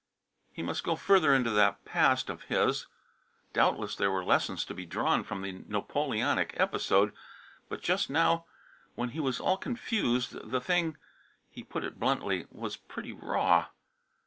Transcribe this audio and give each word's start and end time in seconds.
He 0.51 0.63
must 0.63 0.83
go 0.83 0.95
further 0.95 1.31
into 1.31 1.51
that 1.51 1.85
past 1.85 2.31
of 2.31 2.41
his. 2.45 2.87
Doubtless 3.53 3.95
there 3.95 4.09
were 4.09 4.23
lessons 4.25 4.65
to 4.65 4.73
be 4.73 4.83
drawn 4.83 5.23
from 5.23 5.43
the 5.43 5.63
Napoleonic 5.67 6.55
episode, 6.59 7.13
but 7.69 7.83
just 7.83 8.09
now, 8.09 8.45
when 8.95 9.09
he 9.09 9.19
was 9.19 9.39
all 9.39 9.57
confused, 9.57 10.31
the 10.49 10.59
thing 10.59 10.97
he 11.51 11.61
put 11.63 11.83
it 11.83 11.99
bluntly 11.99 12.47
was 12.49 12.77
"pretty 12.77 13.13
raw." 13.13 13.67